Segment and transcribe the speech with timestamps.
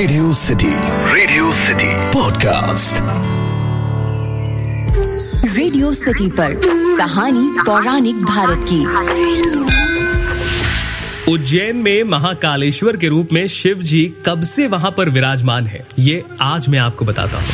[0.00, 0.68] Radio City
[1.14, 3.00] Radio City podcast
[5.56, 6.54] Radio City पर
[6.98, 8.80] कहानी पौराणिक भारत की।
[11.32, 16.22] उज्जैन में महाकालेश्वर के रूप में शिव जी कब से वहाँ पर विराजमान है ये
[16.40, 17.50] आज मैं आपको बताता हूँ।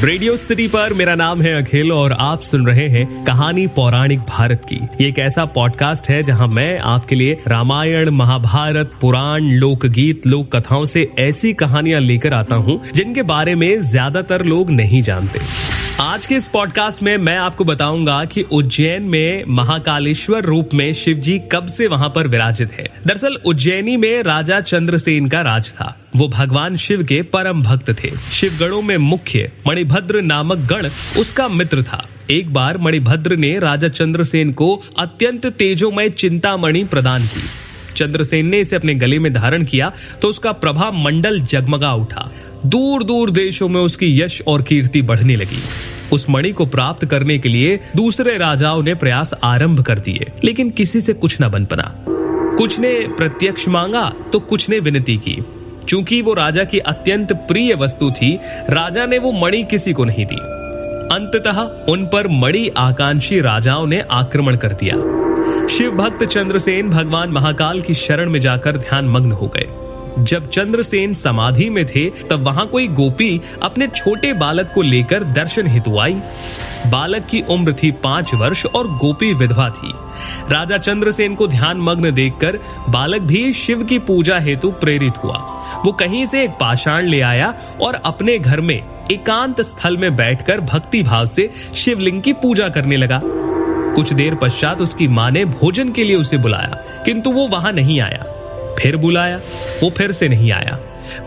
[0.00, 4.62] रेडियो सिटी पर मेरा नाम है अखिल और आप सुन रहे हैं कहानी पौराणिक भारत
[4.68, 10.54] की। ये एक ऐसा पॉडकास्ट है जहाँ मैं आपके लिए रामायण, महाभारत, पुराण, लोकगीत लोक
[10.56, 15.40] कथाओं से ऐसी कहानियाँ लेकर आता हूँ, जिनके बारे में ज़्यादातर लोग नहीं जानते।
[16.00, 21.16] आज के इस पॉडकास्ट में मैं आपको बताऊँगा कि उज्जैन में महाकालेश्वर रूप में शिव
[21.18, 25.96] जी कब से वहाँ पर विराजित है। दरअसल उज्जैनी में राजा चंद्रसेन का राज था।
[26.16, 30.88] वो भगवान शिव के परम भक्त थे। शिवगणों में मुख्य मणिभद्र नामक गण
[31.18, 37.42] उसका मित्र था। एक बार मणिभद्र ने राजा चंद्रसेन को अत्यंत तेजोमय चिंतामणि प्रदान की।
[37.94, 39.90] चंद्रसेन ने इसे अपने गले में धारण किया
[40.22, 42.30] तो उसका प्रभाव मंडल जगमगा उठा।
[42.66, 45.62] दूर दूर देशों में उसकी यश और कीर्ति बढ़ने लगी।
[46.12, 50.70] उस मणि को प्राप्त करने के लिए दूसरे राजाओं ने प्रयास आरंभ कर दिए, लेकिन
[50.70, 51.92] किसी से कुछ न बन पना
[52.58, 55.38] कुछ ने प्रत्यक्ष मांगा तो कुछ ने विनती की।
[55.88, 58.38] चूँकि वो राजा की अत्यंत प्रिय वस्तु थी,
[58.70, 60.36] राजा ने वो मणि किसी को नहीं दी।
[61.16, 61.60] अंततः
[61.92, 64.96] उन पर मणि आकांक्षी राजाओं ने आक्रमण कर दिया।
[65.66, 69.66] शिव भक्त चंद्रसेन भगवान महाकाल की शरण में जाकर ध्यान मग्न हो गए।
[70.18, 75.66] जब चंद्रसेन समाधि में थे, तब वहाँ कोई गोपी अपने छोटे बालक को लेकर दर्शन
[75.66, 76.14] हेतु आई।
[76.86, 79.92] बालक की उम्र थी पाँच वर्ष और गोपी विधवा थी।
[80.52, 85.36] राजा चंद्रसेन को ध्यान मग्न देखकर बालक भी शिव की पूजा हेतु प्रेरित हुआ।
[85.86, 88.76] वो कहीं से एक पाषाण ले आया और अपने घर में
[89.12, 94.80] एकांत स्थल में बैठकर भक्ति भाव से शिवलिंग की पूजा करने लगा। कुछ देर पश्चात
[94.80, 98.24] उसकी माँ ने भोजन के लिए उसे बुलाया, किंतु वो वहाँ नहीं आया।
[98.78, 99.40] फिर बुलाया,
[99.82, 100.78] वो फिर से नहीं आया।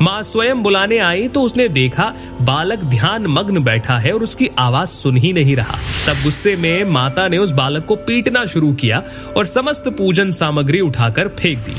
[0.01, 4.89] माँ स्वयं बुलाने आई तो उसने देखा बालक ध्यान मग्न बैठा है और उसकी आवाज़
[4.89, 9.01] सुन ही नहीं रहा। तब गुस्से में माता ने उस बालक को पीटना शुरू किया
[9.37, 11.75] और समस्त पूजन सामग्री उठाकर फेंक दी।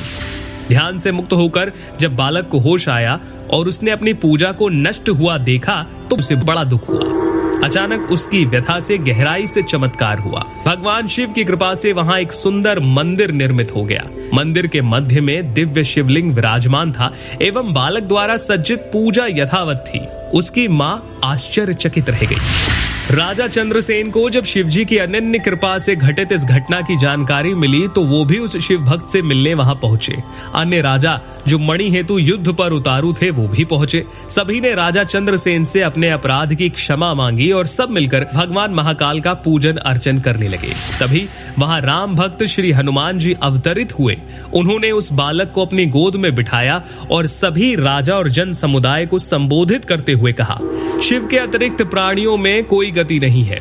[0.69, 3.19] ध्यान से मुक्त होकर जब बालक को होश आया
[3.51, 7.29] और उसने अपनी पूजा को नष्ट हुआ देखा तो उसे बड़ा दुख हुआ।
[7.65, 12.33] अचानक उसकी व्यथा से गहराई से चमत्कार हुआ। भगवान शिव की कृपा से वहाँ एक
[12.33, 14.03] सुंदर मंदिर निर्मित हो गया।
[14.35, 20.07] मंदिर के मध्य में दिव्य शिवलिंग विराजमान था एवं बालक द्वारा सज्जित पूजा यथावत थी।
[20.39, 22.37] उसकी माँ आश्चर्यचकित रह गई।
[23.11, 27.89] राजा चंद्रसेन को जब शिवजी की अनन्य कृपा से घटित इस घटना की जानकारी मिली
[27.89, 30.15] तो वो भी उस शिव भक्त से मिलने वहाँ पहुँचे।
[30.55, 31.19] अन्य राजा
[31.49, 35.83] जो मणि हेतु युद्ध पर उतारू थे, वो भी पहुँचे। सभी ने राजा चंद्रसेन से
[35.83, 40.73] अपने अपराध की क्षमा मांगी और सब मिलकर भगवान महाकाल का पूजन अर्चन करने लगे।
[41.01, 44.17] तभी वहाँ राम भक्त श्री हनुमान जी अवतरित हुए।
[44.55, 49.19] उन्होंने उस बालक को अपनी गोद में बिठाया और सभी राजा और जन समुदाय को
[49.19, 50.59] संबोधित करते हुए कहा,
[51.03, 53.61] शिव के अतिरिक्त प्राणियों में कोई गति नहीं है।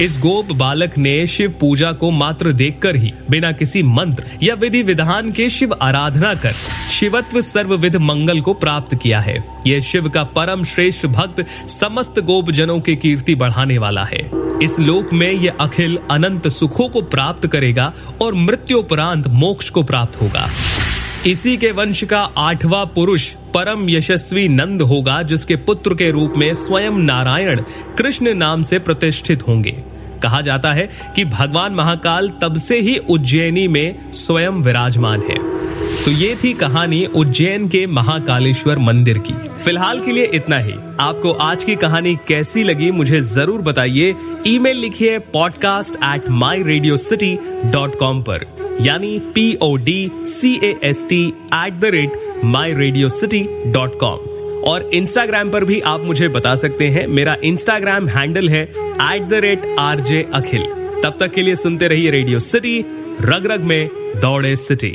[0.00, 4.82] इस गोप बालक ने शिव पूजा को मात्र देखकर ही बिना किसी मंत्र या विधि
[4.82, 6.54] विधान के शिव आराधना कर
[6.90, 9.36] शिवत्व सर्वविध मंगल को प्राप्त किया है।
[9.66, 14.30] यह शिव का परम श्रेष्ठ भक्त समस्त गोप जनों की कीर्ति बढ़ाने वाला है।
[14.62, 17.92] इस लोक में यह अखिल अनंत सुखों को प्राप्त करेगा
[18.22, 20.50] और मृत्युपरांत मोक्ष को प्राप्त होगा।
[21.26, 26.54] इसी के वंश का आठवा पुरुष परम यशस्वी नंद होगा, जिसके पुत्र के रूप में
[26.54, 27.62] स्वयं नारायण
[27.98, 29.70] कृष्ण नाम से प्रतिष्ठित होंगे।
[30.22, 35.65] कहा जाता है कि भगवान महाकाल तब से ही उज्जैनी में स्वयं विराजमान है।
[36.06, 39.32] तो ये थी कहानी उज्जैन के महाकालेश्वर मंदिर की।
[39.64, 44.14] फ़िलहाल के लिए इतना ही। आपको आज की कहानी कैसी लगी मुझे ज़रूर बताइए।
[44.46, 47.32] ईमेल लिखिए podcast at my Radio City
[47.72, 48.44] dot com पर।
[48.80, 53.42] यानी P O D C A S T at the rate my Radio City
[53.72, 58.62] dot com और इंस्टाग्राम पर भी आप मुझे बता सकते हैं। मेरा इंस्टाग्राम हैंडल है
[58.62, 60.66] at the rate R J Akhil
[61.02, 62.78] तब तक के लिए सुनते रहिए रेडियो सिटी
[63.22, 63.88] रग रग में
[64.20, 64.94] दौड़े सिटी